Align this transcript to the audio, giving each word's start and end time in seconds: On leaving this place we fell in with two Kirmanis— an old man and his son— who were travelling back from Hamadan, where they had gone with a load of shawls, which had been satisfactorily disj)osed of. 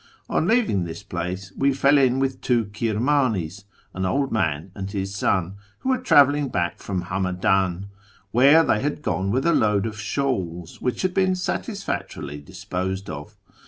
On 0.27 0.47
leaving 0.47 0.83
this 0.83 1.03
place 1.03 1.53
we 1.55 1.73
fell 1.73 1.99
in 1.99 2.17
with 2.17 2.41
two 2.41 2.65
Kirmanis— 2.73 3.65
an 3.93 4.03
old 4.03 4.31
man 4.31 4.71
and 4.73 4.89
his 4.89 5.13
son— 5.13 5.57
who 5.81 5.89
were 5.89 5.99
travelling 5.99 6.47
back 6.49 6.79
from 6.79 7.03
Hamadan, 7.03 7.85
where 8.31 8.63
they 8.63 8.79
had 8.81 9.03
gone 9.03 9.29
with 9.29 9.45
a 9.45 9.53
load 9.53 9.85
of 9.85 9.99
shawls, 9.99 10.81
which 10.81 11.03
had 11.03 11.13
been 11.13 11.35
satisfactorily 11.35 12.41
disj)osed 12.41 13.09
of. 13.09 13.37